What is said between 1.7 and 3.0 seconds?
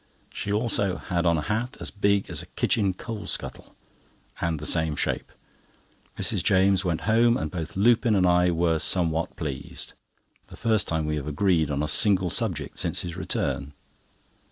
as big as a kitchen